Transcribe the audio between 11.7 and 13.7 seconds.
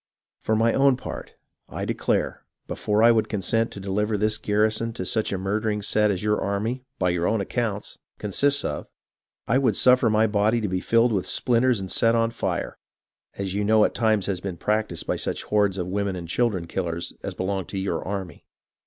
and set on fire, as you